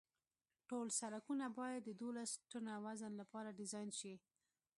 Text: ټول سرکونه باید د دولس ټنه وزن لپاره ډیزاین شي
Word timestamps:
ټول 0.69 0.87
سرکونه 0.99 1.45
باید 1.59 1.81
د 1.85 1.89
دولس 2.01 2.31
ټنه 2.51 2.73
وزن 2.85 3.11
لپاره 3.21 3.55
ډیزاین 3.59 3.89
شي 3.99 4.13